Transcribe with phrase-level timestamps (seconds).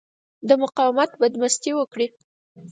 [0.47, 2.07] د مقاومت بدمستي وکړي.